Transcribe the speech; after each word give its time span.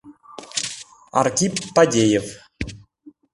Аркип 1.21 1.61
Падеев. 1.75 2.33